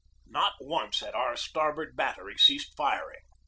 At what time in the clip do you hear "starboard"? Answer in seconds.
1.37-1.95